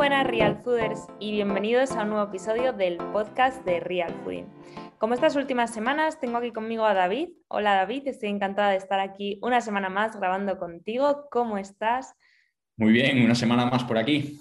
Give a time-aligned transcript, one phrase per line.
[0.00, 4.46] buenas Real Fooders y bienvenidos a un nuevo episodio del podcast de Real Fooding.
[4.96, 7.28] Como estas últimas semanas, tengo aquí conmigo a David.
[7.48, 11.28] Hola David, estoy encantada de estar aquí una semana más grabando contigo.
[11.30, 12.14] ¿Cómo estás?
[12.78, 14.40] Muy bien, una semana más por aquí.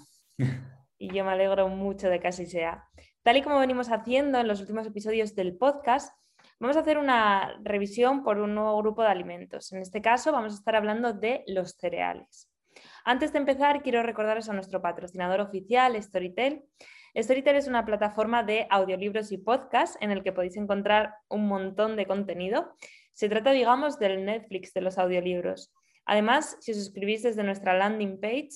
[0.97, 2.85] Y yo me alegro mucho de que así sea.
[3.21, 6.17] Tal y como venimos haciendo en los últimos episodios del podcast,
[6.61, 9.73] vamos a hacer una revisión por un nuevo grupo de alimentos.
[9.73, 12.49] En este caso vamos a estar hablando de los cereales.
[13.05, 16.63] Antes de empezar, quiero recordaros a nuestro patrocinador oficial, Storytel.
[17.15, 21.95] Storytel es una plataforma de audiolibros y podcasts en el que podéis encontrar un montón
[21.95, 22.75] de contenido.
[23.13, 25.73] Se trata, digamos, del Netflix de los audiolibros.
[26.05, 28.49] Además, si os suscribís desde nuestra landing page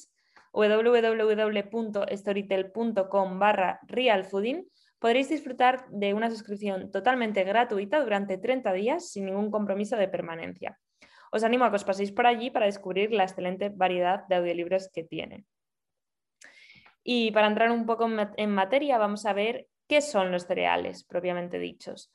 [0.53, 4.67] www.storytel.com barra realfooding,
[4.99, 10.79] podréis disfrutar de una suscripción totalmente gratuita durante 30 días sin ningún compromiso de permanencia.
[11.35, 14.89] Os animo a que os paséis por allí para descubrir la excelente variedad de audiolibros
[14.93, 15.45] que tiene.
[17.03, 18.05] Y para entrar un poco
[18.37, 22.13] en materia, vamos a ver qué son los cereales propiamente dichos.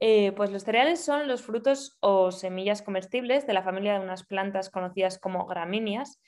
[0.00, 4.24] Eh, pues los cereales son los frutos o semillas comestibles de la familia de unas
[4.24, 6.18] plantas conocidas como gramíneas,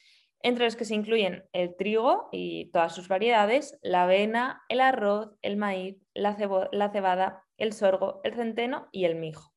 [0.43, 5.37] entre los que se incluyen el trigo y todas sus variedades, la avena, el arroz,
[5.43, 6.37] el maíz, la,
[6.73, 9.50] la cebada, el sorgo, el centeno y el mijo.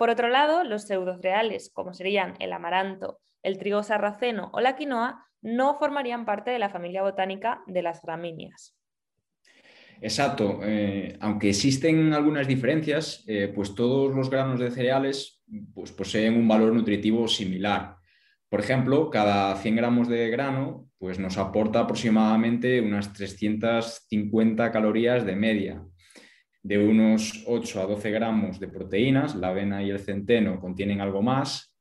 [0.00, 5.26] Por otro lado, los pseudocereales, como serían el amaranto, el trigo sarraceno o la quinoa,
[5.42, 8.74] no formarían parte de la familia botánica de las gramíneas.
[10.00, 15.42] Exacto, eh, aunque existen algunas diferencias, eh, pues todos los granos de cereales
[15.74, 17.96] pues, poseen un valor nutritivo similar.
[18.48, 25.36] Por ejemplo, cada 100 gramos de grano pues, nos aporta aproximadamente unas 350 calorías de
[25.36, 25.84] media,
[26.62, 31.22] de unos 8 a 12 gramos de proteínas, la avena y el centeno contienen algo
[31.22, 31.74] más,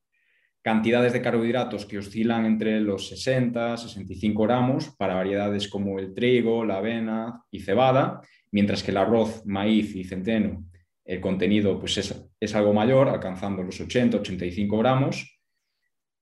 [0.62, 6.66] cantidades de carbohidratos que oscilan entre los 60 65 gramos para variedades como el trigo,
[6.66, 8.22] la avena y cebada,
[8.52, 10.66] mientras que el arroz, maíz y centeno,
[11.06, 15.39] el contenido pues es, es algo mayor, alcanzando los 80-85 gramos,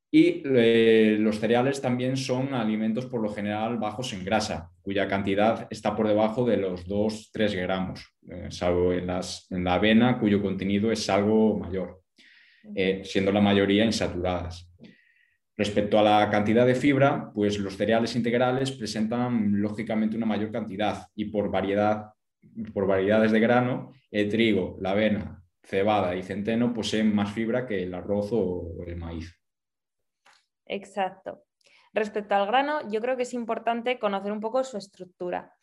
[0.10, 5.68] y eh, los cereales también son alimentos por lo general bajos en grasa, cuya cantidad
[5.70, 11.10] está por debajo de los 2-3 gramos, eh, salvo en, la avena, cuyo contenido es
[11.10, 12.02] algo mayor,
[12.74, 14.72] eh, siendo la mayoría insaturadas.
[15.58, 21.08] Respecto a la cantidad de fibra, pues los cereales integrales presentan lógicamente una mayor cantidad
[21.16, 22.12] y por, variedad,
[22.74, 27.84] por variedades de grano, el trigo, la avena, cebada y centeno poseen más fibra que
[27.84, 29.38] el arroz o el maíz.
[30.68, 31.44] Exacto.
[31.94, 35.54] Respecto al grano, yo creo que es importante conocer un poco su estructura.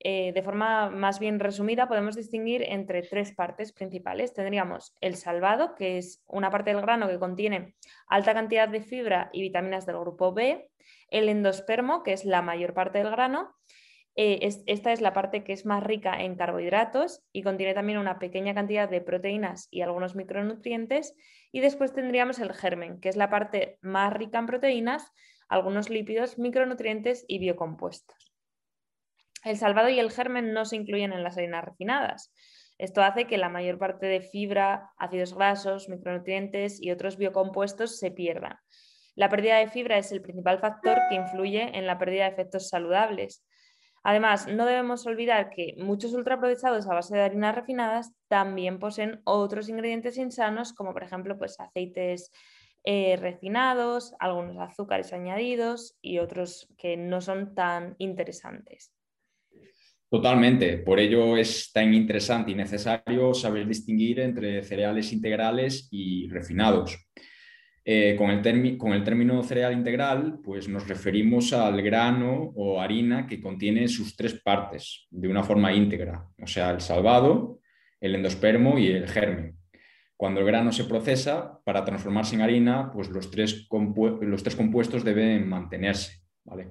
[0.00, 4.34] Eh, de forma más bien resumida, podemos distinguir entre tres partes principales.
[4.34, 7.74] Tendríamos el salvado, que es una parte del grano que contiene
[8.06, 10.68] alta cantidad de fibra y vitaminas del grupo B,
[11.08, 13.54] el endospermo, que es la mayor parte del grano,
[14.16, 18.18] eh, esta es la parte que es más rica en carbohidratos y contiene también una
[18.18, 21.14] pequeña cantidad de proteínas y algunos micronutrientes.
[21.50, 25.10] Y después tendríamos el germen, que es la parte más rica en proteínas,
[25.48, 28.32] algunos lípidos, micronutrientes y biocompuestos.
[29.44, 32.32] El salvado y el germen no se incluyen en las harinas refinadas.
[32.78, 38.10] Esto hace que la mayor parte de fibra, ácidos grasos, micronutrientes y otros biocompuestos se
[38.10, 38.58] pierdan.
[39.14, 42.68] La pérdida de fibra es el principal factor que influye en la pérdida de efectos
[42.68, 43.44] saludables.
[44.06, 49.70] Además, no debemos olvidar que muchos ultraprocesados a base de harinas refinadas también poseen otros
[49.70, 52.30] ingredientes insanos, como por ejemplo pues, aceites
[52.84, 58.92] eh, refinados, algunos azúcares añadidos y otros que no son tan interesantes.
[60.10, 66.98] Totalmente, por ello es tan interesante y necesario saber distinguir entre cereales integrales y refinados.
[67.86, 73.26] Eh, con, el con, el término cereal integral, pues nos referimos al grano o harina
[73.26, 77.60] que contiene sus tres partes de una forma íntegra, o sea, el salvado,
[78.00, 79.58] el endospermo y el germen.
[80.16, 85.04] Cuando el grano se procesa, para transformarse en harina, pues los tres, los tres compuestos
[85.04, 86.22] deben mantenerse.
[86.44, 86.68] ¿vale?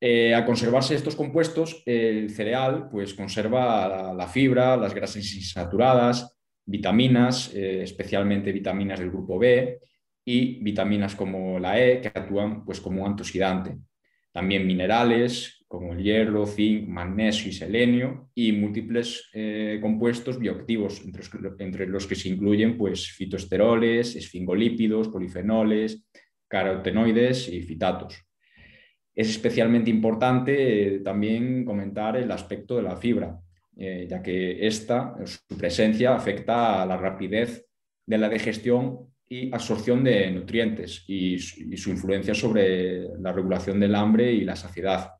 [0.00, 6.33] Eh, al conservarse estos compuestos, el cereal pues, conserva la, fibra, las grasas insaturadas,
[6.66, 9.80] vitaminas, eh, especialmente vitaminas del grupo B
[10.24, 13.76] y vitaminas como la E que actúan pues, como antioxidante.
[14.32, 21.02] También minerales como el hierro, zinc, magnesio y selenio y múltiples eh, compuestos bioactivos,
[21.58, 26.06] entre los, que se incluyen pues, fitoesteroles, esfingolípidos, polifenoles,
[26.48, 28.14] carotenoides y fitatos.
[29.14, 33.38] Es especialmente importante eh, también comentar el aspecto de la fibra,
[33.76, 37.66] eh, ya que esta, su presencia afecta a la rapidez
[38.06, 44.32] de la digestión y absorción de nutrientes y, su influencia sobre la regulación del hambre
[44.32, 45.12] y la saciedad.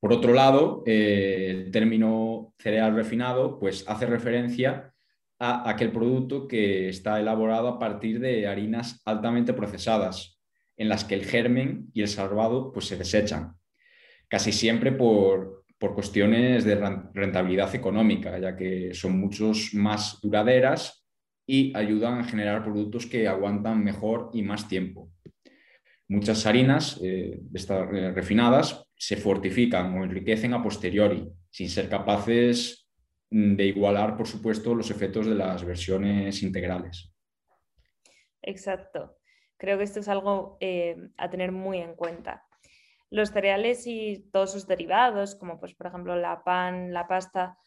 [0.00, 4.92] Por otro lado, eh, el término cereal refinado pues, hace referencia
[5.38, 10.38] a aquel producto que está elaborado a partir de harinas altamente procesadas,
[10.76, 13.54] en las que el germen y el salvado pues, se desechan,
[14.28, 16.74] casi siempre por, por cuestiones de
[17.14, 21.06] rentabilidad económica, ya que son muchos más duraderas
[21.46, 25.10] y ayudan a generar productos que aguantan mejor y más tiempo.
[26.08, 32.88] Muchas harinas eh, eh, refinadas se fortifican o enriquecen a posteriori, sin ser capaces
[33.30, 37.12] mm, de igualar, por supuesto, los efectos de las versiones integrales.
[38.42, 39.18] Exacto.
[39.58, 42.47] Creo que esto es algo eh, a tener muy en cuenta.
[43.10, 47.58] Los cereales y todos sus derivados, como pues, por ejemplo la pan, la pasta,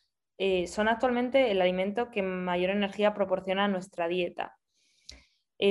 [0.66, 4.58] son actualmente el alimento que mayor energía proporciona a nuestra dieta.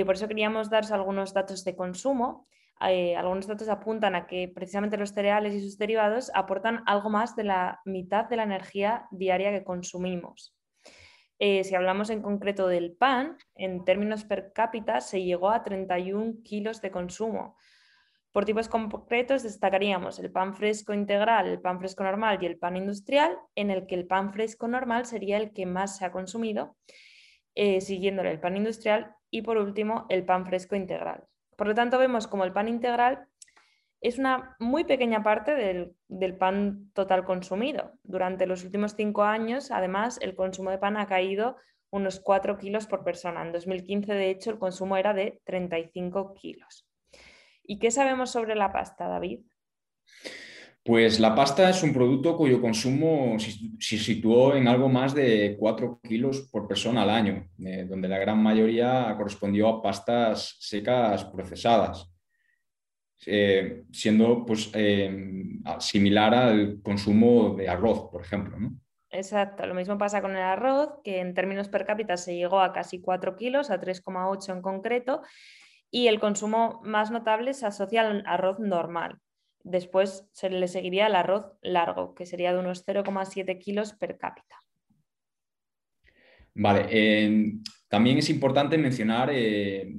[0.06, 2.46] por eso queríamos daros algunos datos de consumo
[2.88, 7.36] eh, algunos datos apuntan a que precisamente los cereales y sus derivados aportan algo más
[7.36, 10.56] de la mitad de la energía diaria que consumimos.
[11.38, 16.42] Eh, si hablamos en concreto del pan, en términos per cápita se llegó a 31
[16.42, 17.56] kilos de consumo.
[18.32, 22.76] Por tipos concretos destacaríamos el pan fresco integral, el pan fresco normal y el pan
[22.76, 26.76] industrial, en el que el pan fresco normal sería el que más se ha consumido,
[27.56, 31.24] eh, siguiéndole el pan industrial y por último el pan fresco integral.
[31.56, 33.26] Por lo tanto, vemos como el pan integral
[34.00, 37.92] es una muy pequeña parte del, pan total consumido.
[38.02, 41.56] Durante los últimos cinco años, además, el consumo de pan ha caído
[41.90, 43.42] unos 4 kilos por persona.
[43.42, 46.89] En 2015, de hecho, el consumo era de 35 kilos.
[47.70, 49.42] ¿Y qué sabemos sobre la pasta, David?
[50.82, 56.00] Pues la pasta es un producto cuyo consumo se situó en algo más de 4
[56.02, 62.12] kilos por persona al año, eh, donde la gran mayoría correspondió a pastas secas procesadas,
[63.24, 65.44] eh, siendo pues, eh,
[65.78, 68.56] similar al consumo de arroz, por ejemplo.
[69.10, 72.72] Exacto, lo mismo pasa con el arroz, que en términos per cápita se llegó a
[72.72, 75.22] casi 4 kilos, a 3,8 en concreto,
[75.90, 79.20] y el consumo más notable se asocia al arroz normal,
[79.62, 84.56] Después se le seguiría el arroz largo, que sería de unos 0,7 kilos per cápita.
[86.54, 89.94] Vale, también es importante mencionar eh,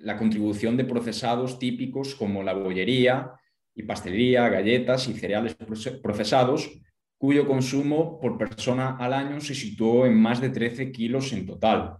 [0.00, 3.32] la contribución de procesados típicos como la bollería
[3.74, 5.56] y pastelería, galletas y cereales
[6.02, 6.70] procesados,
[7.16, 11.98] cuyo consumo por persona al año se situó en más de 13 kilos en total.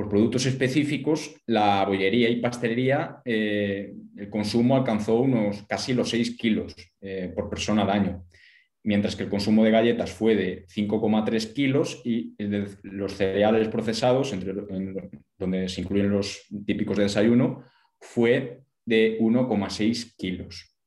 [0.00, 6.38] Por productos específicos, la bollería y pastelería, eh, el consumo alcanzó unos casi los 6
[6.38, 8.24] kilos eh, por persona al año,
[8.82, 12.34] mientras que el consumo de galletas fue de 5,3 kilos y
[12.84, 14.54] los cereales procesados, entre,
[15.36, 17.64] donde se incluyen los típicos de desayuno,
[18.00, 20.78] fue de 1,6 kilos.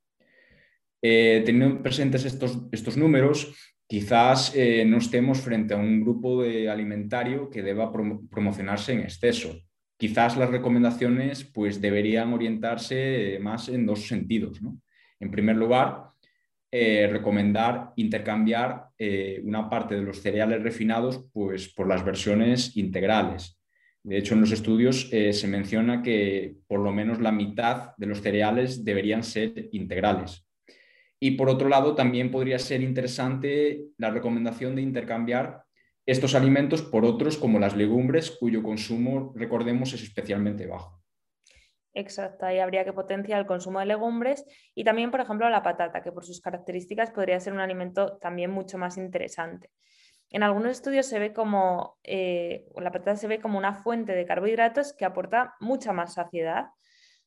[1.03, 6.67] Eh, teniendo presentes estos, estos números, quizás eh, no estemos frente a un grupo de
[6.67, 9.55] alimentario que deba promocionarse en exceso.
[9.97, 14.59] Quizás las recomendaciones pues, deberían orientarse más en dos sentidos.
[15.19, 16.05] En primer lugar,
[16.71, 23.59] eh, recomendar intercambiar eh, una parte de los cereales refinados pues, por las versiones integrales.
[24.01, 28.21] De hecho, en los estudios se menciona que por lo menos la mitad de los
[28.21, 30.42] cereales deberían ser integrales.
[31.25, 35.63] Y por otro lado, también podría ser interesante la recomendación de intercambiar
[36.05, 41.01] estos alimentos por otros como las legumbres, cuyo consumo, recordemos, es especialmente bajo.
[41.93, 44.43] Exacto, ahí habría que potenciar el consumo de legumbres
[44.75, 48.51] y también, por ejemplo, la patata, que por sus características podría ser un alimento también
[48.51, 49.69] mucho más interesante.
[50.29, 54.25] En algunos estudios se ve como eh, la patata se ve como una fuente de
[54.25, 56.65] carbohidratos que aporta mucha más saciedad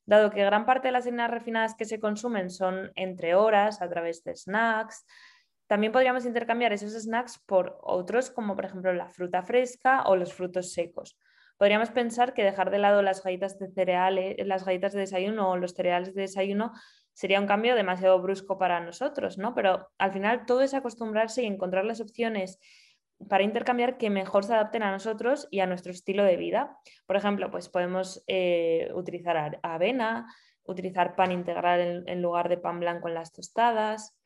[0.07, 3.89] Dado que gran parte de las harinas refinadas que se consumen son entre horas a
[3.89, 5.05] través de snacks,
[5.67, 10.33] también podríamos intercambiar esos snacks por otros, como por ejemplo la fruta fresca o los
[10.33, 11.19] frutos secos.
[11.59, 15.57] Podríamos pensar que dejar de lado las galletas de cereales, las galletas de desayuno o
[15.57, 16.73] los cereales de desayuno
[17.13, 19.55] sería un cambio demasiado brusco para nosotros, ¿no?
[19.55, 22.61] Pero al final todo es acostumbrarse y encontrar las opciones
[23.29, 26.79] para intercambiar que mejor se adapten a nosotros y a nuestro estilo de vida.
[27.07, 30.27] Por ejemplo, pues podemos eh, utilizar avena,
[30.65, 34.17] utilizar pan integral en, lugar de pan blanco en las tostadas.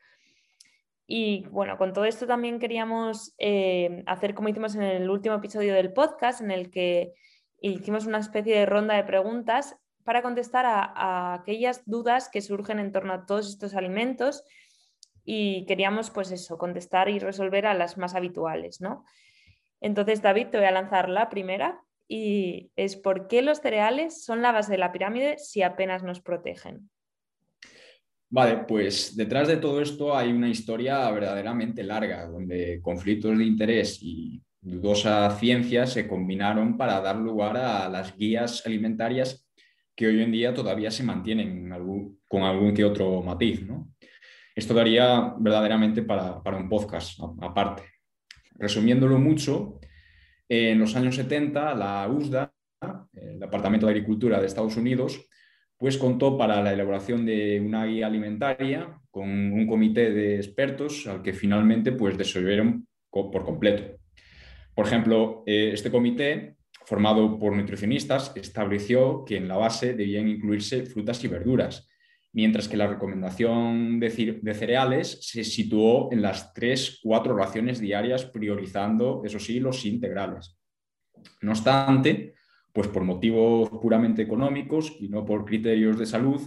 [1.06, 5.74] Y bueno, con todo esto también queríamos eh, hacer como hicimos en el último episodio
[5.74, 7.14] del podcast, en el que
[7.60, 12.90] hicimos una especie de ronda de preguntas para contestar a aquellas dudas que surgen en
[12.90, 14.44] torno a todos estos alimentos
[15.24, 19.04] y queríamos pues eso, contestar y resolver a las más habituales, ¿no?
[19.80, 24.42] Entonces, David, te voy a lanzar la primera y es ¿por qué los cereales son
[24.42, 26.90] la base de la pirámide si apenas nos protegen?
[28.28, 33.98] Vale, pues detrás de todo esto hay una historia verdaderamente larga, donde conflictos de interés
[34.02, 39.48] y dudosa ciencia se combinaron para dar lugar a las guías alimentarias
[39.96, 41.70] que hoy en día todavía se mantienen
[42.28, 43.62] con algún que otro matiz.
[44.54, 47.84] Esto daría verdaderamente para, un podcast aparte.
[48.54, 49.78] Resumiéndolo mucho,
[50.48, 52.52] en los años 70 la USDA,
[53.14, 55.28] el Departamento de Agricultura de Estados Unidos,
[55.76, 61.22] pues contó para la elaboración de una guía alimentaria con un comité de expertos al
[61.22, 62.16] que finalmente pues
[63.10, 63.98] por completo.
[64.74, 70.86] Por ejemplo, eh, este comité, formado por nutricionistas, estableció que en la base debían incluirse
[70.86, 71.89] frutas y verduras,
[72.32, 74.10] mientras que la recomendación de,
[74.54, 80.56] cereales se situó en las tres, cuatro raciones diarias, priorizando, eso sí, los integrales.
[81.42, 82.34] No obstante,
[82.72, 86.40] pues por motivos puramente económicos y no por criterios de salud,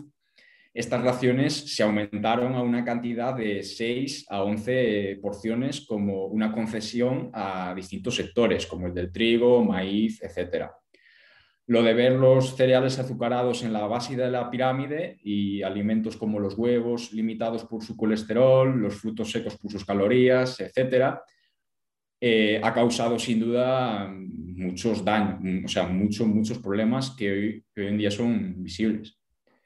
[0.73, 7.29] estas raciones se aumentaron a una cantidad de 6 a 11 porciones como una concesión
[7.31, 10.71] a distintos sectores, como el del trigo, maíz, etc.
[11.65, 16.39] Lo de ver los cereales azucarados en la base de la pirámide y alimentos como
[16.39, 21.19] los huevos limitados por su colesterol, los frutos secos por sus calorías, etc.,
[22.25, 27.97] eh, ha causado sin duda muchos daños, o sea, muchos, muchos problemas que hoy, en
[27.97, 29.19] día son visibles.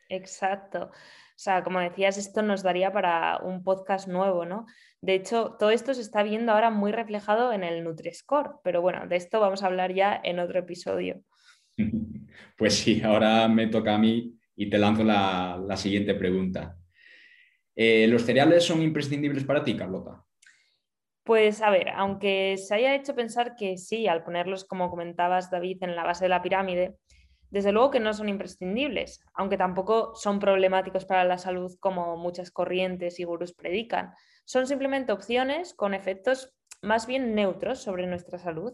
[0.10, 0.90] Exacto.
[0.92, 4.66] O sea, como decías, esto nos daría para un podcast nuevo, ¿no?
[5.02, 9.06] De hecho, todo esto se está viendo ahora muy reflejado en el Nutri-Score, pero bueno,
[9.08, 11.22] de esto vamos a hablar ya en otro episodio.
[12.58, 16.76] Pues sí, ahora me toca a mí y te lanzo la, siguiente pregunta.
[17.76, 20.26] Eh, ¿Los cereales son imprescindibles para ti, Carlota?
[21.24, 25.84] Pues a ver, aunque se haya hecho pensar que sí, al ponerlos, como comentabas David,
[25.84, 26.98] en la base de la pirámide,
[27.50, 32.50] desde luego que no son imprescindibles, aunque tampoco son problemáticos para la salud como muchas
[32.50, 34.14] corrientes y gurús predican.
[34.46, 38.74] Son simplemente opciones con efectos más bien neutros sobre nuestra salud.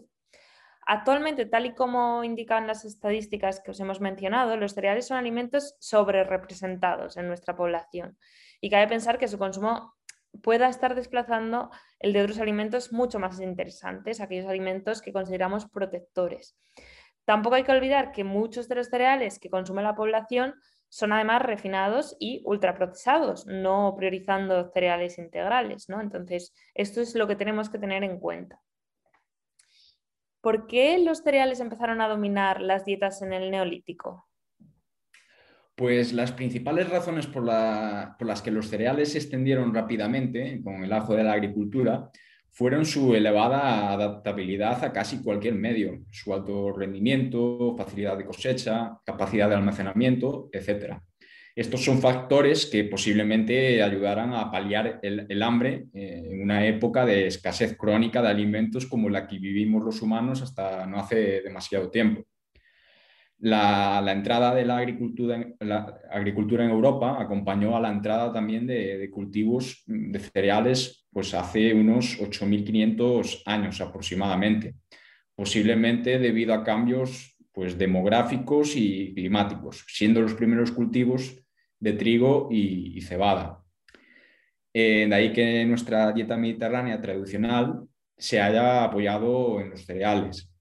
[0.86, 5.74] Actualmente, tal y como indican las estadísticas que os hemos mencionado, los cereales son alimentos
[5.78, 8.18] sobre representados en nuestra población
[8.60, 9.94] y cabe pensar que su consumo
[10.42, 16.56] pueda estar desplazando el de otros alimentos mucho más interesantes, aquellos alimentos que consideramos protectores.
[17.24, 20.54] Tampoco hay que olvidar que muchos de los cereales que consume la población
[20.88, 25.88] son además refinados y ultraprocesados, no priorizando cereales integrales.
[25.88, 26.00] ¿no?
[26.00, 28.60] Entonces, esto es lo que tenemos que tener en cuenta.
[30.44, 34.28] ¿Por qué los cereales empezaron a dominar las dietas en el neolítico?
[35.74, 41.14] Pues las principales razones por, las que los cereales se extendieron rápidamente con el auge
[41.14, 42.10] de la agricultura
[42.50, 49.48] fueron su elevada adaptabilidad a casi cualquier medio, su alto rendimiento, facilidad de cosecha, capacidad
[49.48, 50.98] de almacenamiento, etc.
[51.56, 57.28] Estos son factores que posiblemente ayudaran a paliar el, hambre eh, en una época de
[57.28, 62.24] escasez crónica de alimentos como la que vivimos los humanos hasta no hace demasiado tiempo.
[63.38, 70.18] La, entrada de la agricultura, en, Europa acompañó a la entrada también de, cultivos de
[70.18, 74.74] cereales pues hace unos 8.500 años aproximadamente,
[75.36, 81.43] posiblemente debido a cambios pues, demográficos y climáticos, siendo los primeros cultivos
[81.78, 83.62] de trigo y, cebada.
[84.72, 90.54] Eh, de ahí que nuestra dieta mediterránea tradicional se haya apoyado en los cereales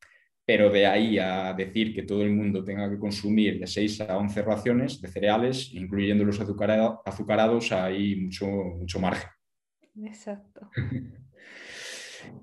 [0.46, 4.18] pero de ahí a decir que todo el mundo tenga que consumir de 6 a
[4.18, 9.30] 11 raciones de cereales, incluyendo los azucarados, hay mucho, mucho margen.
[10.04, 10.70] Exacto.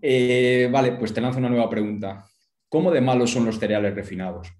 [0.02, 2.26] Eh, vale, pues te lanzo una nueva pregunta.
[2.68, 4.52] ¿Cómo de malos son los cereales refinados?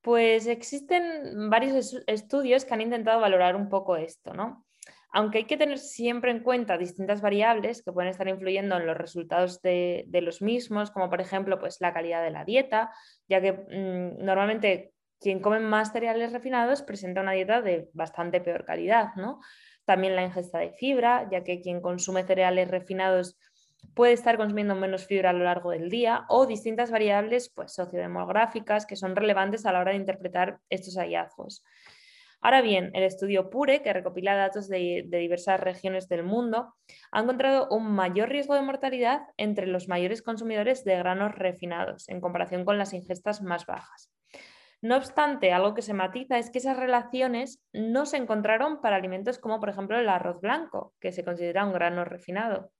[0.00, 4.64] Pues existen varios estudios que han intentado valorar un poco esto, ¿no?
[5.10, 8.96] aunque hay que tener siempre en cuenta distintas variables que pueden estar influyendo en los
[8.96, 12.92] resultados de, los mismos, como por ejemplo pues, la calidad de la dieta,
[13.26, 18.64] ya que mm, normalmente quien come más cereales refinados presenta una dieta de bastante peor
[18.64, 19.14] calidad.
[19.16, 19.40] ¿no?
[19.84, 23.38] También la ingesta de fibra, ya que quien consume cereales refinados
[23.94, 28.86] puede estar consumiendo menos fibra a lo largo del día o distintas variables pues, sociodemográficas
[28.86, 31.64] que son relevantes a la hora de interpretar estos hallazgos.
[32.40, 36.74] Ahora bien, el estudio PURE, que recopila datos de, diversas regiones del mundo,
[37.10, 42.20] ha encontrado un mayor riesgo de mortalidad entre los mayores consumidores de granos refinados en
[42.20, 44.12] comparación con las ingestas más bajas.
[44.80, 49.40] No obstante, algo que se matiza es que esas relaciones no se encontraron para alimentos
[49.40, 52.70] como por ejemplo el arroz blanco, que se considera un grano refinado.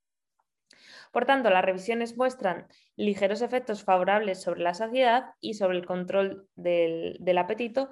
[1.13, 6.49] Por tanto, las revisiones muestran ligeros efectos favorables sobre la saciedad y sobre el control
[6.55, 7.91] del apetito,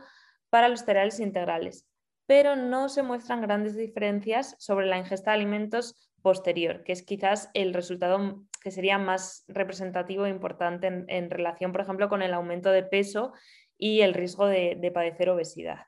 [0.50, 1.86] para los cereales integrales,
[2.26, 7.50] pero no se muestran grandes diferencias sobre la ingesta de alimentos posterior, que es quizás
[7.54, 12.70] el resultado que sería más representativo e importante en, relación, por ejemplo, con el aumento
[12.70, 13.32] de peso
[13.78, 15.80] y el riesgo de, padecer obesidad.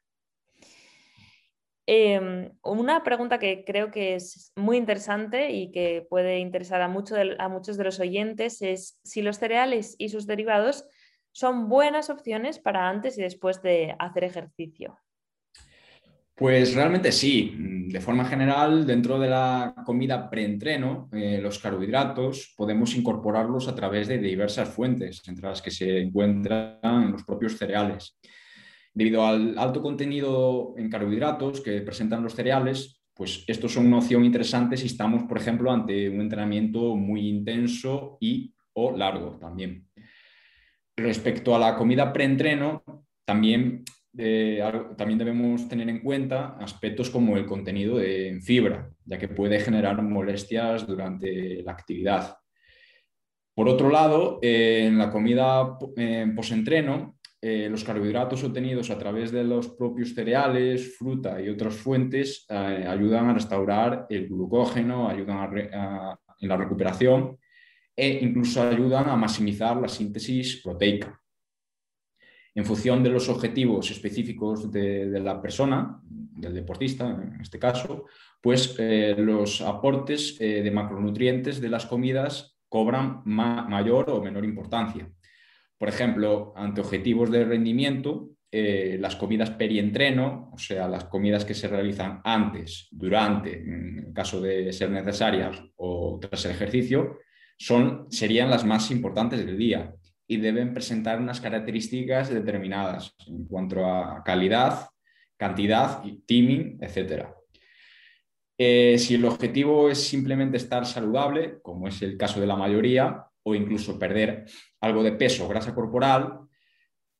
[1.91, 7.17] Em, una pregunta que creo que es muy interesante y que puede interesar a, muchos
[7.79, 10.85] de los oyentes es si los cereales y sus derivados
[11.33, 14.99] son buenas opciones para antes y después de hacer ejercicio.
[16.35, 17.55] Pues realmente sí.
[17.57, 24.09] De forma general, dentro de la comida preentreno, eh, los carbohidratos podemos incorporarlos a través
[24.09, 28.19] de diversas fuentes, entre las que se encuentran los propios cereales.
[28.95, 34.25] Debido al alto contenido en carbohidratos que presentan los cereales, pues estos son una opción
[34.25, 39.89] interesante si estamos, por ejemplo, ante un entrenamiento muy intenso y o largo también.
[40.97, 42.83] Respecto a la comida preentreno,
[43.25, 43.85] también
[44.97, 50.03] también debemos tener en cuenta aspectos como el contenido de fibra, ya que puede generar
[50.03, 52.37] molestias durante la actividad.
[53.55, 59.45] Por otro lado, en la comida en posentreno, eh, los carbohidratos obtenidos a través de
[59.45, 66.49] los propios cereales, fruta y otras fuentes eh, ayudan a restaurar el glucógeno, ayudan en
[66.49, 67.39] la recuperación
[67.95, 71.21] e incluso ayudan a maximizar la síntesis proteica
[72.57, 78.07] en función de los objetivos específicos de, la persona, del deportista en este caso,
[78.41, 85.09] pues eh, los aportes de macronutrientes de las comidas cobran mayor o menor importancia.
[85.79, 91.55] Por ejemplo, ante objetivos de rendimiento, eh, las comidas perientreno, o sea, las comidas que
[91.55, 97.19] se realizan antes, durante, en caso de ser necesarias o tras el ejercicio,
[97.59, 99.95] son, serían las más importantes del día
[100.27, 104.89] y deben presentar unas características determinadas en cuanto a calidad,
[105.37, 107.27] cantidad, timing, etc.
[108.59, 113.28] Eh, si el objetivo es simplemente estar saludable, como es el caso de la mayoría,
[113.49, 114.45] o incluso perder
[114.81, 116.49] algo de peso o grasa corporal,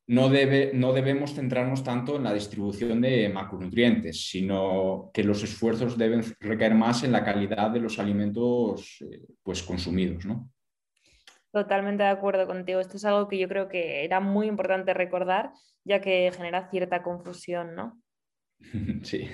[0.09, 5.99] no, debe, no, debemos centrarnos tanto en la distribución de macronutrientes, sino que los esfuerzos
[5.99, 10.25] deben recaer más en la calidad de los alimentos eh, pues, consumidos.
[10.25, 10.51] ¿no?
[11.53, 12.81] Totalmente de acuerdo contigo.
[12.81, 15.53] Esto es algo que yo creo que era muy importante recordar,
[15.85, 18.01] ya que genera cierta confusión, ¿no?
[19.03, 19.29] Sí.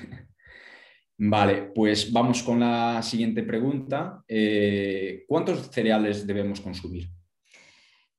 [1.16, 4.24] Vale, pues vamos con la siguiente pregunta.
[4.26, 7.08] Eh, ¿Cuántos cereales debemos consumir?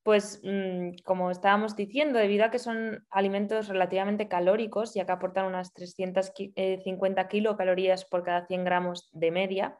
[0.01, 5.45] Pues mm, como estábamos diciendo, debido a que son alimentos relativamente calóricos, ya que aportan
[5.45, 9.77] unas 350 eh, kilocalorías por cada 100 gramos de media,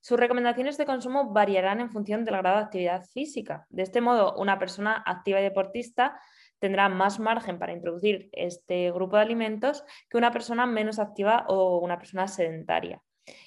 [0.00, 3.66] sus recomendaciones de consumo variarán en función del grado de actividad física.
[3.70, 6.20] De este modo, una persona activa y deportista
[6.64, 11.76] tendrá más margen para introducir este grupo de alimentos que una persona menos activa o
[11.76, 13.02] una persona sedentaria.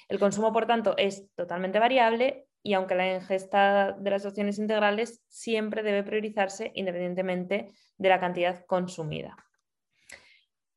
[0.08, 5.20] El consumo, por tanto, es totalmente variable y aunque la ingesta de las opciones integrales
[5.26, 9.34] siempre debe priorizarse independientemente de la cantidad consumida.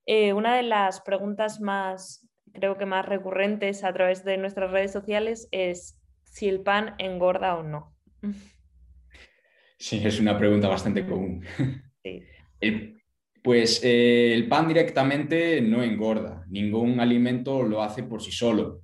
[0.07, 4.91] Eh, una de las preguntas más creo que más recurrentes a través de nuestras redes
[4.91, 7.95] sociales es si el pan engorda o no.
[9.77, 11.45] Sí, es una pregunta bastante común.
[13.43, 18.81] pues eh, el pan directamente no engorda, ningún alimento lo hace por sí solo.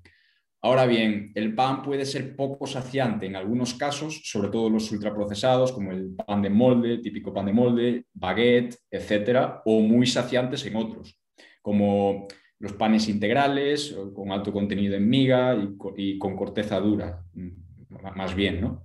[0.61, 5.71] Ahora bien, el pan puede ser poco saciante en algunos casos, sobre todo los ultraprocesados,
[5.71, 10.75] como el pan de molde, típico pan de molde, baguette, etcétera, o muy saciantes en
[10.75, 11.19] otros,
[11.61, 12.27] como
[12.59, 15.55] los panes integrales con alto contenido en miga
[15.95, 18.59] y, con corteza dura, mm, más bien.
[18.59, 18.83] ¿no?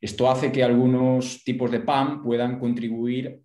[0.00, 3.42] Esto hace que algunos tipos de pan puedan contribuir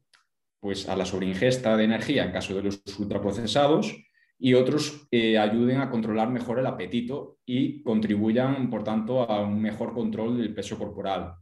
[0.64, 3.98] pues, a la sobreingesta de energía en caso de los ultraprocesados
[4.40, 9.62] y otros eh, ayuden a controlar mejor el apetito y contribuyan, por tanto, a un
[9.62, 11.34] mejor control del peso corporal.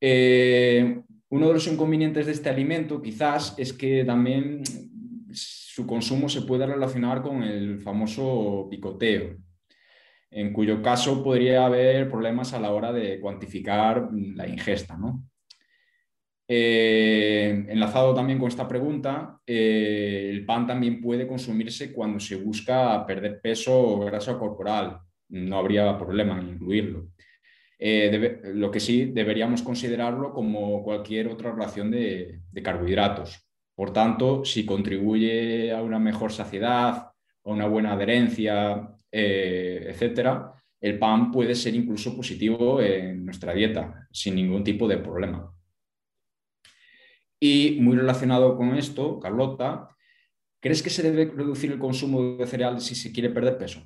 [0.00, 4.62] Eh, uno de los inconvenientes de este alimento quizás es que también
[5.30, 9.36] su consumo se puede relacionar con el famoso picoteo,
[10.30, 14.98] en cuyo caso podría haber problemas a la hora de cuantificar la ingesta.
[16.52, 23.06] Eh, enlazado también con esta pregunta, eh, el pan también puede consumirse cuando se busca
[23.06, 24.98] perder peso o grasa corporal.
[25.28, 27.10] No habría problema en incluirlo.
[27.78, 33.46] Eh, lo que sí deberíamos considerarlo como cualquier otra relación de carbohidratos.
[33.76, 37.12] Por tanto, si contribuye a una mejor saciedad, a
[37.44, 44.64] una buena adherencia, etcétera, el pan puede ser incluso positivo en nuestra dieta, sin ningún
[44.64, 45.54] tipo de problema.
[47.40, 49.96] Y muy relacionado con esto, Carlota,
[50.60, 53.80] ¿Crees que se debe reducir el consumo de cereales si se quiere perder peso?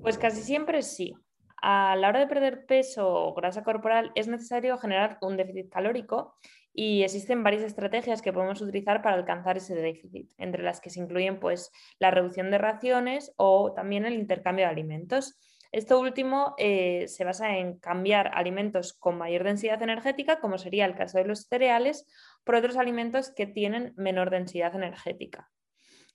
[0.00, 1.12] Pues casi siempre sí.
[1.60, 6.34] A la hora de perder peso o grasa corporal es necesario generar un déficit calórico
[6.72, 11.00] y existen varias estrategias que podemos utilizar para alcanzar ese déficit, entre las que se
[11.00, 15.38] incluyen pues, la reducción de raciones o también el intercambio de alimentos.
[15.76, 20.94] Esto último eh, se basa en cambiar alimentos con mayor densidad energética, como sería el
[20.94, 22.06] caso de los cereales,
[22.44, 25.50] por otros alimentos que tienen menor densidad energética.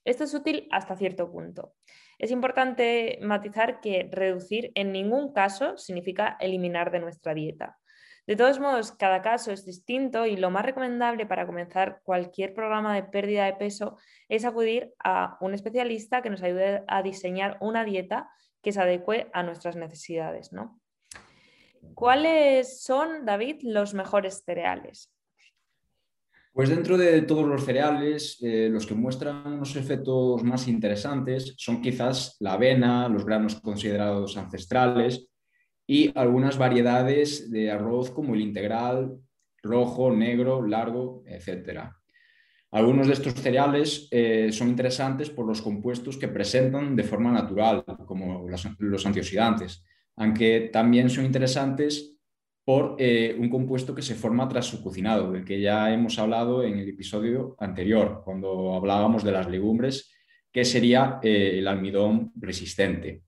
[0.04, 1.74] Esto es útil hasta cierto punto.
[2.18, 7.78] Es importante matizar que reducir en ningún caso significa eliminar de nuestra dieta.
[8.26, 12.94] De todos modos, cada caso es distinto y lo más recomendable para comenzar cualquier programa
[12.94, 13.96] de pérdida de peso
[14.28, 18.30] es acudir a un especialista que nos ayude a diseñar una dieta
[18.62, 20.52] que se adecue a nuestras necesidades.
[20.52, 20.80] ¿no?
[21.94, 25.12] ¿Cuáles son, David, los mejores cereales?
[26.52, 31.80] Pues dentro de todos los cereales, eh, los que muestran unos efectos más interesantes son
[31.80, 35.31] quizás la avena, los granos considerados ancestrales
[35.86, 39.18] y algunas variedades de arroz como el integral,
[39.62, 41.90] rojo, negro, largo, etc.
[42.70, 47.84] Algunos de estos cereales eh, son interesantes por los compuestos que presentan de forma natural,
[48.06, 49.84] como los, antioxidantes,
[50.16, 52.18] aunque también son interesantes
[52.64, 56.62] por eh, un compuesto que se forma tras su cocinado, del que ya hemos hablado
[56.62, 60.10] en el episodio anterior, cuando hablábamos de las legumbres,
[60.52, 63.22] que sería eh, el almidón resistente.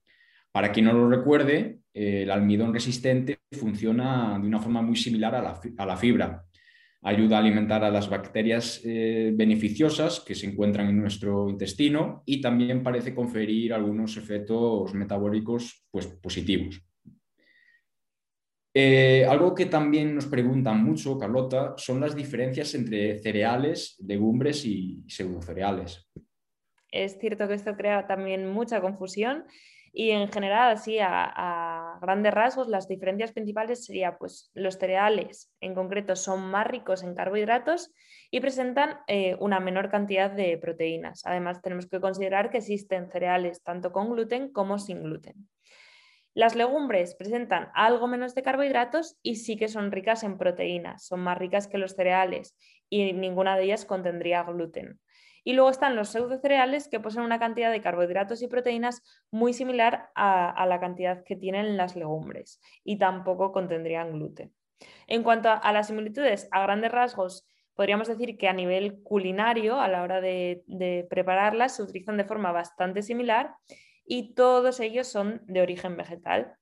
[0.54, 5.86] Para quien no lo recuerde, el almidón resistente funciona de una forma muy similar a
[5.86, 6.44] la fibra
[7.04, 12.40] ayuda a alimentar a las bacterias eh, beneficiosas que se encuentran en nuestro intestino y
[12.40, 16.82] también parece conferir algunos efectos metabólicos pues, positivos.
[18.76, 25.04] Eh, algo que también nos preguntan mucho, Carlota, son las diferencias entre cereales, legumbres y
[25.06, 26.08] pseudocereales.
[26.90, 29.44] Es cierto que esto crea también mucha confusión
[29.96, 35.74] y en general, así a, grandes rasgos, las diferencias principales serían pues los cereales en
[35.76, 37.92] concreto son más ricos en carbohidratos
[38.28, 41.24] y presentan eh, una menor cantidad de proteínas.
[41.24, 45.48] Además, tenemos que considerar que existen cereales tanto con gluten como sin gluten.
[46.34, 51.20] Las legumbres presentan algo menos de carbohidratos y sí que son ricas en proteínas, son
[51.20, 52.56] más ricas que los cereales
[52.90, 54.98] y ninguna de ellas contendría gluten.
[55.44, 60.10] Y luego están los pseudocereales que poseen una cantidad de carbohidratos y proteínas muy similar
[60.14, 64.52] a, la cantidad que tienen las legumbres y tampoco contendrían gluten.
[65.06, 69.88] En cuanto a, las similitudes, a grandes rasgos, podríamos decir que a nivel culinario, a
[69.88, 73.54] la hora de, de prepararlas, se utilizan de forma bastante similar
[74.06, 76.56] y todos ellos son de origen vegetal.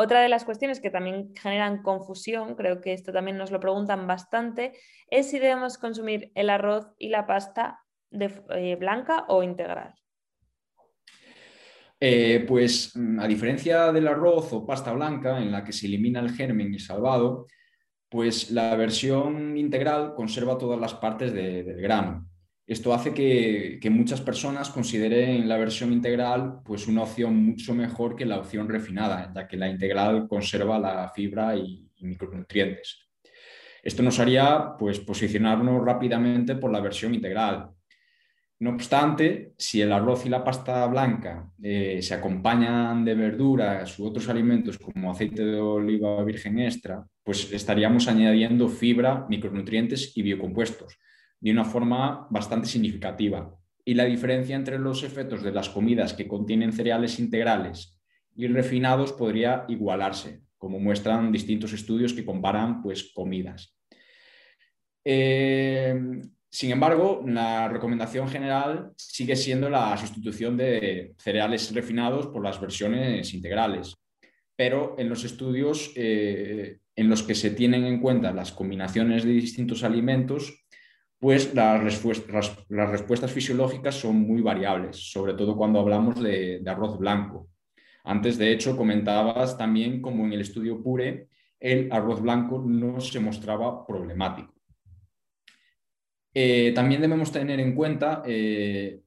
[0.00, 4.06] Otra de las cuestiones que también generan confusión, creo que esto también nos lo preguntan
[4.06, 4.74] bastante,
[5.10, 9.92] es si debemos consumir el arroz y la pasta de, eh, blanca o integral.
[11.98, 16.20] Eh, pues mm, a diferencia del arroz o pasta blanca en la que se elimina
[16.20, 17.48] el germen y salvado,
[18.08, 22.27] pues la versión integral conserva todas las partes del grano.
[22.68, 28.26] Esto hace que, muchas personas consideren la versión integral pues una opción mucho mejor que
[28.26, 33.08] la opción refinada, ya que la integral conserva la fibra y, micronutrientes.
[33.82, 37.70] Esto nos haría pues, posicionarnos rápidamente por la versión integral.
[38.60, 44.06] No obstante, si el arroz y la pasta blanca eh, se acompañan de verduras u
[44.06, 50.98] otros alimentos como aceite de oliva virgen extra, pues estaríamos añadiendo fibra, micronutrientes y biocompuestos
[51.40, 53.54] de una forma bastante significativa.
[53.84, 57.98] Y la diferencia entre los efectos de las comidas que contienen cereales integrales
[58.36, 63.74] y refinados podría igualarse, como muestran distintos estudios que comparan pues, comidas.
[65.04, 65.98] Eh,
[66.50, 73.32] sin embargo, la recomendación general sigue siendo la sustitución de cereales refinados por las versiones
[73.34, 73.94] integrales.
[74.56, 79.30] Pero en los estudios eh, en los que se tienen en cuenta las combinaciones de
[79.30, 80.66] distintos alimentos,
[81.18, 87.48] pues las, respuestas, fisiológicas son muy variables, sobre todo cuando hablamos de, arroz blanco.
[88.04, 91.28] Antes, de hecho, comentabas también como en el estudio Pure,
[91.58, 94.54] el arroz blanco no se mostraba problemático.
[96.32, 99.00] Eh, también debemos tener en cuenta eh,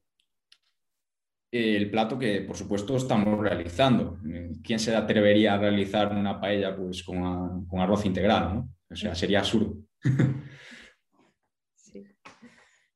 [1.50, 4.17] el plato que, por supuesto, estamos realizando.
[4.62, 8.63] ¿Quién se atrevería a realizar una paella pues, con, arroz integral?
[8.89, 9.78] O sea, sería absurdo.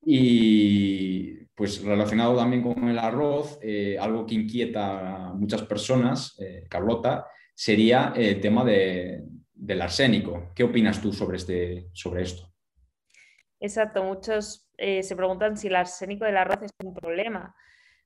[0.05, 6.65] Y pues relacionado también con el arroz, eh, algo que inquieta a muchas personas, eh,
[6.69, 10.51] Carlota, sería el tema del arsénico.
[10.53, 12.53] ¿Qué opinas tú sobre, este, sobre esto?
[13.59, 17.55] Exacto, muchos eh, se preguntan si el arsénico del arroz es un problema.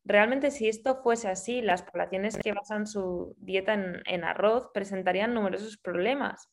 [0.06, 5.78] Realmente, si esto fuese así, las poblaciones que basan su dieta en, arroz presentarían numerosos
[5.78, 6.50] problemas.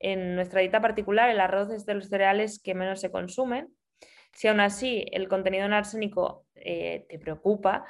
[0.00, 3.68] En nuestra dieta particular, el arroz es de los cereales que menos se consumen.
[4.32, 7.84] Si aún así el contenido en arsénico eh, te preocupa,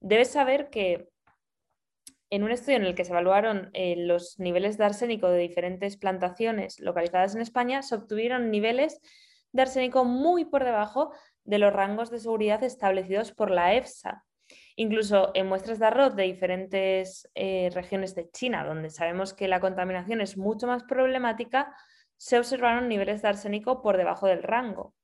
[0.00, 1.08] debes saber que
[2.30, 5.98] en un estudio en el que se evaluaron eh, los niveles de arsénico de diferentes
[5.98, 9.00] plantaciones localizadas en España, se obtuvieron niveles
[9.52, 11.12] de arsénico muy por debajo
[11.44, 14.24] de los rangos de seguridad establecidos por la EFSA.
[14.76, 19.60] Incluso en muestras de arroz de diferentes eh, regiones de China, donde sabemos que la
[19.60, 21.74] contaminación es mucho más problemática,
[22.16, 24.94] se observaron niveles de arsénico por debajo del rango.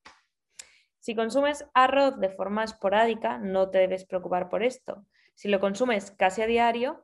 [1.09, 5.07] Si consumes arroz de forma esporádica, no te debes preocupar por esto.
[5.35, 7.03] Si lo consumes casi a diario,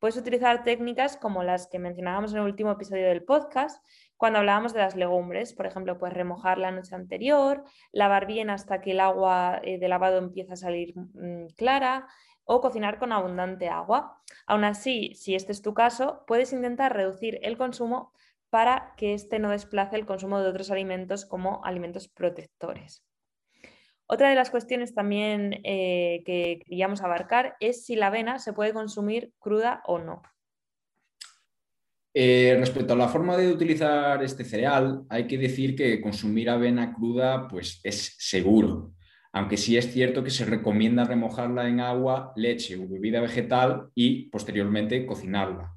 [0.00, 3.80] puedes utilizar técnicas como las que mencionábamos en el último episodio del podcast,
[4.16, 7.62] cuando hablábamos de las legumbres, por ejemplo, pues remojar la noche anterior,
[7.92, 12.08] lavar bien hasta que el agua eh, de lavado empiece a salir mm, clara
[12.42, 14.20] o cocinar con abundante agua.
[14.48, 18.10] Aún así, si este es tu caso, puedes intentar reducir el consumo
[18.50, 23.04] para que este no desplace el consumo de otros alimentos como alimentos protectores.
[24.14, 28.72] Otra de las cuestiones también eh, que queríamos abarcar es si la avena se puede
[28.72, 30.22] consumir cruda o no.
[32.14, 36.94] Eh, respecto a la forma de utilizar este cereal, hay que decir que consumir avena
[36.94, 38.92] cruda pues, es seguro,
[39.32, 44.28] aunque sí es cierto que se recomienda remojarla en agua, leche o bebida vegetal y
[44.30, 45.74] posteriormente cocinarla.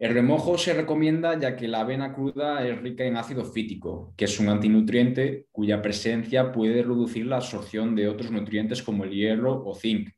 [0.00, 4.24] El remojo se recomienda ya que la avena cruda es rica en ácido fítico, que
[4.24, 9.62] es un antinutriente cuya presencia puede reducir la absorción de otros nutrientes como el hierro
[9.62, 10.08] o zinc,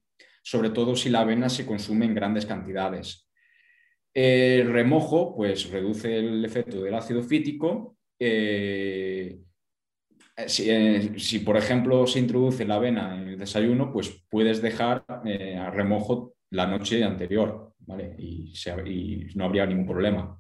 [0.40, 3.28] sobre todo si la avena se consume en grandes cantidades.
[4.14, 7.96] El remojo pues, reduce el efecto del ácido fítico.
[8.20, 9.40] Eh,
[10.36, 15.56] eh, si, por ejemplo, se introduce la avena en el desayuno, pues puedes dejar eh,
[15.56, 17.71] a remojo la noche anterior
[18.18, 20.38] y, no habría ningún problema.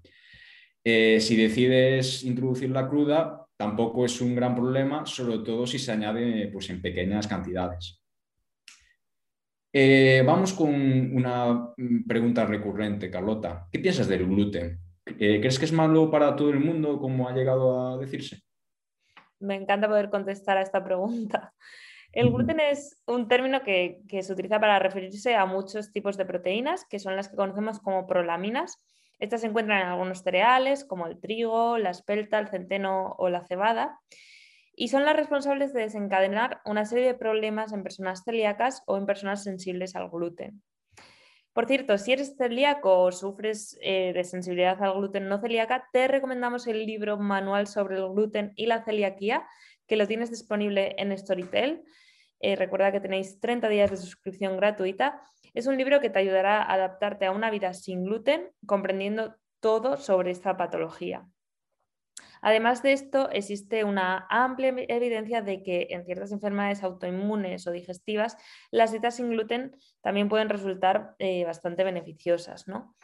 [0.84, 6.68] si decides introducirla cruda, tampoco es un gran problema, sobre todo si se añade pues,
[6.70, 8.02] en pequeñas cantidades.
[9.74, 11.72] Eh, vamos con una
[12.06, 13.68] pregunta recurrente, Carlota.
[13.70, 14.78] ¿Qué piensas del gluten?
[15.06, 18.42] Eh, ¿Crees que es malo para todo el mundo, como ha llegado a decirse?
[19.40, 21.54] Me encanta poder contestar a esta pregunta.
[22.12, 26.26] El gluten es un término que, que, se utiliza para referirse a muchos tipos de
[26.26, 28.82] proteínas, que son las que conocemos como prolaminas.
[29.18, 33.46] Estas se encuentran en algunos cereales, como el trigo, la espelta, el centeno o la
[33.46, 33.98] cebada
[34.74, 39.06] y son las responsables de desencadenar una serie de problemas en personas celíacas o en
[39.06, 40.62] personas sensibles al gluten.
[41.52, 46.08] Por cierto, si eres celíaco o sufres eh, de sensibilidad al gluten no celíaca, te
[46.08, 49.46] recomendamos el libro Manual sobre el gluten y la celiaquía,
[49.86, 51.84] que lo tienes disponible en Storytel.
[52.42, 55.22] Eh, recuerda que tenéis 30 días de suscripción gratuita.
[55.54, 59.96] Es un libro que te ayudará a adaptarte a una vida sin gluten, comprendiendo todo
[59.96, 61.24] sobre esta patología.
[62.40, 68.36] Además de esto, existe una amplia evidencia de que en ciertas enfermedades autoinmunes o digestivas,
[68.72, 72.66] las dietas sin gluten también pueden resultar eh, bastante beneficiosas.
[72.66, 72.96] ¿no?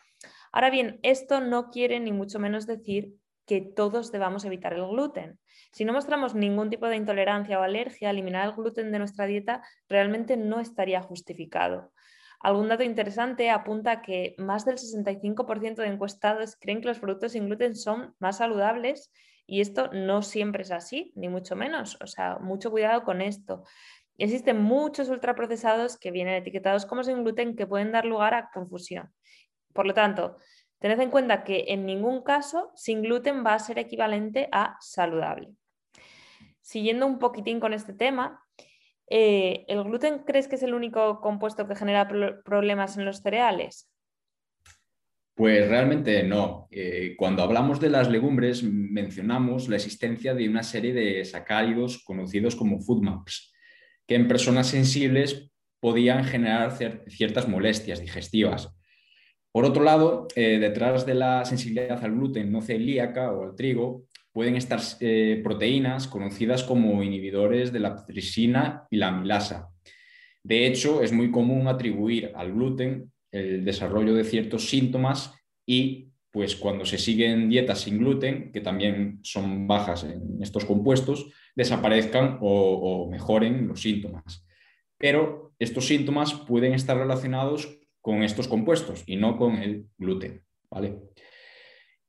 [0.50, 3.14] Ahora bien, esto no quiere ni mucho menos decir
[3.48, 5.40] que todos debamos evitar el gluten.
[5.72, 9.62] Si no mostramos ningún tipo de intolerancia o alergia, eliminar el gluten de nuestra dieta
[9.88, 11.92] realmente no estaría justificado.
[12.40, 17.46] Algún dato interesante apunta que más del 65% de encuestados creen que los productos sin
[17.46, 19.10] gluten son más saludables
[19.46, 21.98] y esto no siempre es así, ni mucho menos.
[22.00, 23.64] O sea, mucho cuidado con esto.
[24.18, 29.10] Existen muchos ultraprocesados que vienen etiquetados como sin gluten que pueden dar lugar a confusión.
[29.72, 30.36] Por lo tanto,
[30.78, 35.50] tened en cuenta que en ningún caso sin gluten va a ser equivalente a saludable.
[36.60, 38.42] Siguiendo un poquitín con este tema,
[39.10, 42.08] eh, ¿el gluten crees que es el único compuesto que genera
[42.44, 43.90] problemas en los cereales?
[45.34, 46.66] Pues realmente no.
[46.70, 52.56] Eh, cuando hablamos de las legumbres mencionamos la existencia de una serie de sacáridos conocidos
[52.56, 53.52] como food maps,
[54.06, 58.77] que en personas sensibles podían generar ciertas molestias digestivas.
[59.52, 64.04] Por otro lado, eh, detrás de la sensibilidad al gluten no celíaca o al trigo,
[64.32, 69.68] pueden estar eh, proteínas conocidas como inhibidores de la ptricina y la amilasa.
[70.44, 75.34] De hecho, es muy común atribuir al gluten el desarrollo de ciertos síntomas
[75.66, 81.32] y pues cuando se siguen dietas sin gluten, que también son bajas en estos compuestos,
[81.56, 84.46] desaparezcan o, mejoren los síntomas.
[84.98, 87.78] Pero estos síntomas pueden estar relacionados
[88.08, 90.40] con estos compuestos y no con el gluten.
[90.70, 90.96] ¿vale?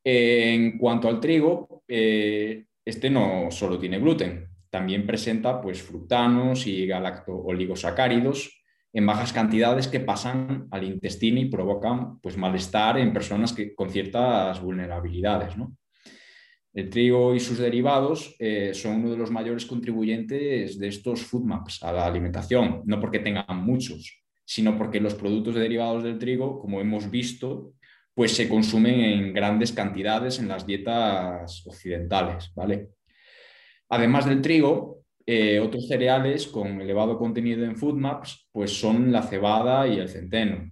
[0.02, 4.48] En cuanto al trigo, eh, este no solo tiene gluten.
[4.70, 12.22] también presenta pues, fructanos y galacto-oligosacáridos en bajas cantidades que pasan al intestino y provocan
[12.22, 15.56] pues, malestar en personas que, con ciertas vulnerabilidades.
[16.74, 21.44] El trigo y sus derivados eh, son uno de los mayores contribuyentes de estos food
[21.44, 24.19] maps a la alimentación, no porque tengan muchos,
[24.50, 27.74] sino porque los productos derivados del trigo, como hemos visto,
[28.16, 32.90] pues se consumen en grandes cantidades en las dietas occidentales, ¿vale?
[33.90, 39.22] Además del trigo, eh, otros cereales con elevado contenido en food maps, pues son la
[39.22, 40.72] cebada y el centeno.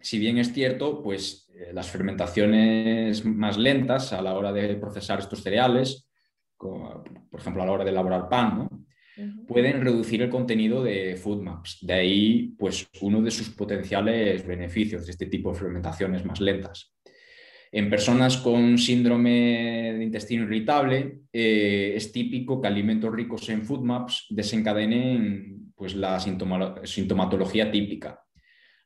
[0.00, 5.20] Si bien es cierto, pues eh, las fermentaciones más lentas a la hora de procesar
[5.20, 6.10] estos cereales,
[6.56, 8.87] por ejemplo a la hora de elaborar pan, ¿no?
[9.46, 11.78] Pueden reducir el contenido de food maps.
[11.82, 16.94] De ahí, pues, uno de sus potenciales beneficios de este tipo de fermentaciones más lentas.
[17.70, 23.82] En personas con síndrome de intestino irritable, eh, es típico que alimentos ricos en food
[23.84, 28.22] maps desencadenen pues, la sintomatología típica.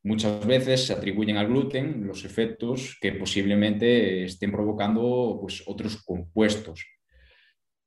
[0.04, 6.84] Muchas veces se atribuyen al gluten los efectos que posiblemente estén provocando pues, otros compuestos.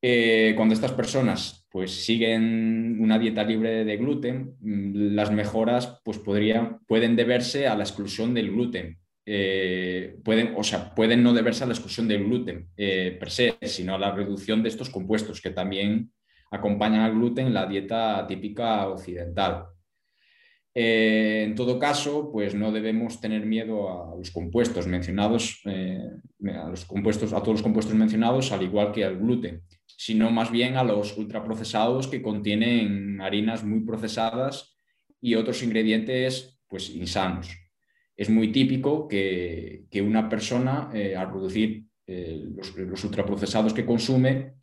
[0.08, 6.20] Eh, cuando estas personas pues, siguen una dieta libre de gluten, mm, las mejoras pues,
[6.20, 9.00] podrían, pueden deberse a la exclusión del gluten.
[9.26, 13.58] Eh, pueden, o sea, pueden no deberse a la exclusión del gluten eh, per se,
[13.64, 16.12] sino a la reducción de estos compuestos que también
[16.52, 19.66] acompañan al gluten en la dieta típica occidental.
[20.76, 27.34] en todo caso, pues no debemos tener miedo a los compuestos mencionados, a, los compuestos,
[27.34, 29.64] a todos los compuestos mencionados, al igual que al gluten
[29.98, 34.78] sino más bien a los ultraprocesados que contienen harinas muy procesadas
[35.22, 37.50] y otros ingredientes pues insanos.
[38.16, 44.54] Es muy típico que, una persona eh, al reducir eh, los, ultraprocesados que consume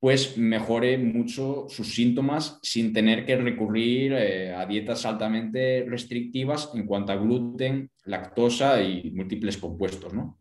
[0.00, 6.84] pues mejore mucho sus síntomas sin tener que recurrir eh, a dietas altamente restrictivas en
[6.84, 10.12] cuanto a gluten, lactosa y múltiples compuestos.
[10.12, 10.36] ¿no?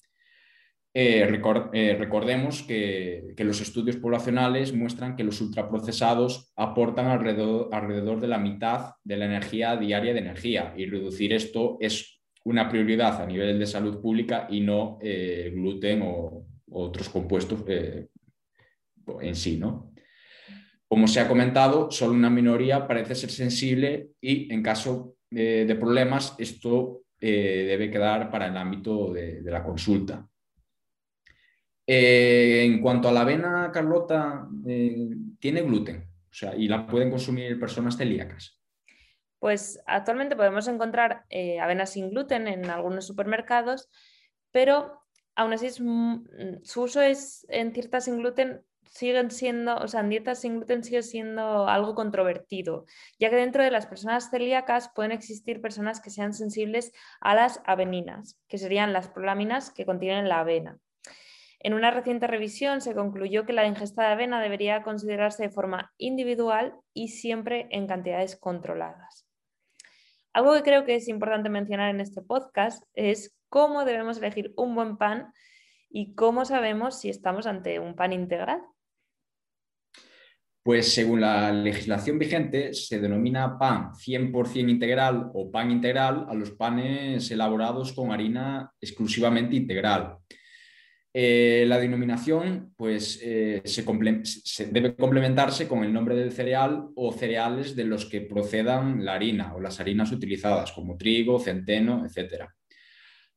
[0.96, 1.42] Eh,
[1.74, 8.92] eh, recordemos que, los estudios poblacionales muestran que los ultraprocesados aportan alrededor, de la mitad
[9.04, 13.66] de la energía diaria de energía y reducir esto es una prioridad a nivel de
[13.66, 17.64] salud pública y no eh, gluten o, otros compuestos
[19.22, 19.58] en sí.
[19.58, 19.94] ¿no?
[20.88, 26.36] Como se ha comentado, solo una minoría parece ser sensible y en caso de problemas
[26.40, 30.28] esto debe quedar para el ámbito de la consulta.
[31.86, 37.10] Eh, en cuanto a la avena, Carlota, eh, tiene gluten, o sea, y la pueden
[37.10, 38.60] consumir personas celíacas.
[39.40, 43.90] Pues actualmente podemos encontrar eh, avena sin gluten en algunos supermercados,
[44.52, 45.02] pero
[45.36, 50.42] aún así su uso es en ciertas sin gluten siguen siendo, o sea, en dietas
[50.42, 52.86] sin gluten sigue siendo algo controvertido,
[53.20, 57.62] ya que dentro de las personas celíacas pueden existir personas que sean sensibles a las
[57.66, 60.78] aveninas, que serían las prolaminas que contienen la avena.
[61.66, 65.94] En una reciente revisión se concluyó que la ingesta de avena debería considerarse de forma
[65.98, 69.26] individual y siempre en cantidades controladas.
[70.34, 74.76] Algo que creo que es importante mencionar en este podcast es cómo debemos elegir un
[74.76, 75.32] buen pan
[75.90, 78.62] y cómo sabemos si estamos ante un pan integral.
[80.64, 86.52] Pues según la legislación vigente, se denomina pan 100% integral o pan integral a los
[86.52, 90.18] panes elaborados con harina exclusivamente integral.
[91.16, 97.76] Eh, la denominación pues, eh, se, debe complementarse con el nombre del cereal o cereales
[97.76, 102.46] de los que procedan la harina o las harinas utilizadas, como trigo, centeno, etc.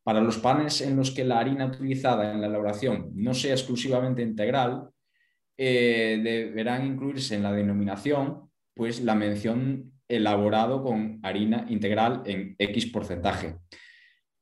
[0.03, 4.23] Para los panes en los que la harina utilizada en la elaboración no sea exclusivamente
[4.23, 4.89] integral,
[5.59, 12.87] eh, deberán incluirse en la denominación pues, la mención elaborado con harina integral en X
[12.87, 13.57] porcentaje.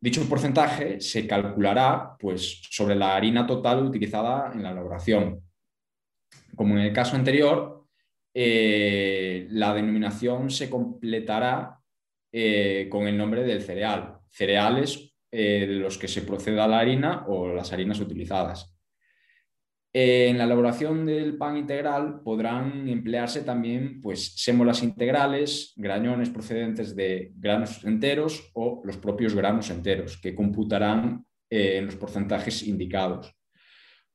[0.04, 5.40] Dicho porcentaje se calculará pues, sobre la harina total utilizada en la elaboración.
[6.54, 7.86] Como en el caso anterior,
[8.34, 11.80] eh, la denominación se completará
[12.30, 17.24] eh, con el nombre del cereal, cereales eh, de los que se proceda la harina
[17.26, 18.73] o las harinas utilizadas.
[19.96, 26.96] Eh, en la elaboración del pan integral podrán emplearse también pues, sémolas integrales, grañones procedentes
[26.96, 33.32] de granos enteros o los propios granos enteros, que computarán eh, en los porcentajes indicados.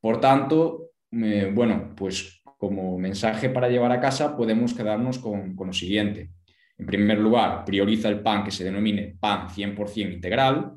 [0.01, 5.73] Por tanto, bueno, pues como mensaje para llevar a casa podemos quedarnos con, con lo
[5.73, 6.29] siguiente.
[6.77, 10.73] En primer lugar, prioriza el pan que se denomine pan 100% integral.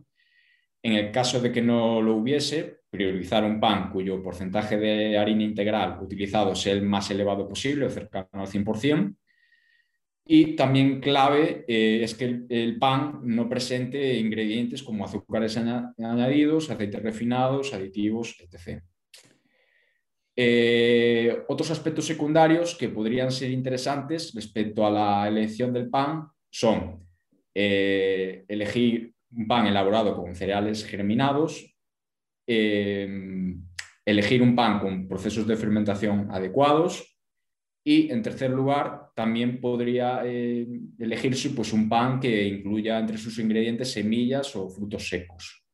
[0.82, 5.42] En el caso de que no lo hubiese, priorizar un pan cuyo porcentaje de harina
[5.42, 9.16] integral utilizado sea el más elevado posible, cercano al 100%.
[10.26, 17.02] Y también clave eh, es que el, pan no presente ingredientes como azúcares añadidos, aceites
[17.02, 18.82] refinados, aditivos, etc.
[20.36, 27.06] Eh, otros aspectos secundarios que podrían ser interesantes respecto a la elección del pan son
[27.54, 31.71] eh, elegir un pan elaborado con cereales germinados,
[32.46, 37.12] elegir un pan con procesos de fermentación adecuados,
[37.84, 40.66] y en tercer lugar, también podría eh,
[40.98, 45.64] elegirse pues, un pan que incluya entre sus ingredientes semillas o frutos secos.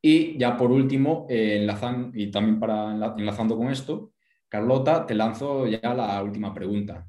[0.00, 1.66] Y ya por último, eh,
[2.14, 4.14] y también para enlazando con esto,
[4.48, 7.06] Carlota, te lanzo ya la última pregunta.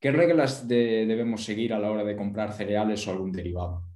[0.00, 3.87] ¿Qué reglas debemos seguir a la hora de comprar cereales o algún derivado?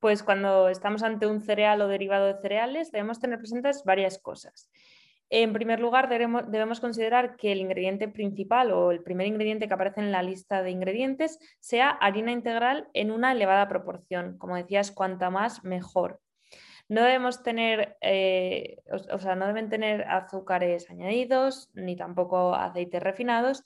[0.00, 4.70] Pues cuando estamos ante un cereal o derivado de cereales, debemos tener presentes varias cosas.
[5.30, 10.00] En primer lugar, debemos, considerar que el ingrediente principal o el primer ingrediente que aparece
[10.00, 14.38] en la lista de ingredientes sea harina integral en una elevada proporción.
[14.38, 16.20] Como decías, cuanta más, mejor.
[16.88, 23.64] No debemos tener, eh, o, sea, no deben tener azúcares añadidos ni tampoco aceites refinados.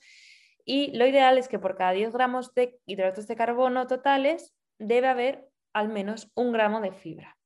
[0.65, 5.07] Y lo ideal es que por cada 10 gramos de hidratos de carbono totales debe
[5.07, 7.37] haber al menos un gramo de fibra.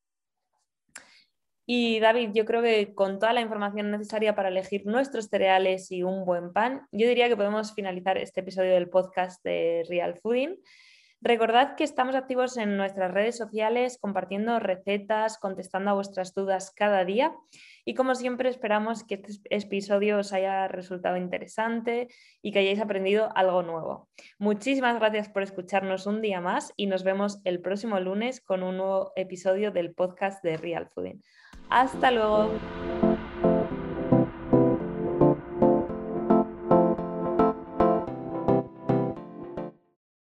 [1.70, 6.02] Y David, yo creo que con toda la información necesaria para elegir nuestros cereales y
[6.02, 10.56] un buen pan, yo diría que podemos finalizar este episodio del podcast de Real Fooding.
[11.22, 17.06] Recordad que estamos activos en nuestras redes sociales compartiendo recetas, contestando a vuestras dudas cada
[17.06, 17.34] día
[17.86, 22.08] y como siempre esperamos que este episodio os haya resultado interesante
[22.44, 24.10] y que hayáis aprendido algo nuevo.
[24.38, 28.78] Muchísimas gracias por escucharnos un día más y nos vemos el próximo lunes con un
[28.78, 31.24] nuevo episodio del podcast de Real Fooding.
[31.70, 32.52] Hasta luego.